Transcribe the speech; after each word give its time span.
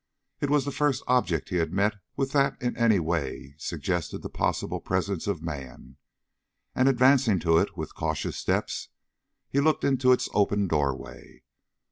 It 0.39 0.49
was 0.49 0.65
the 0.65 0.71
first 0.71 1.03
object 1.05 1.49
he 1.49 1.57
had 1.57 1.71
met 1.71 1.93
with 2.15 2.31
that 2.31 2.59
in 2.59 2.75
any 2.75 2.97
way 2.99 3.53
suggested 3.59 4.23
the 4.23 4.29
possible 4.31 4.79
presence 4.81 5.27
of 5.27 5.43
man, 5.43 5.97
and 6.73 6.89
advancing 6.89 7.37
to 7.41 7.59
it 7.59 7.77
with 7.77 7.93
cautious 7.93 8.35
steps, 8.35 8.89
he 9.47 9.59
looked 9.59 9.83
into 9.83 10.11
its 10.11 10.27
open 10.33 10.67
door 10.67 10.95
way. 10.97 11.43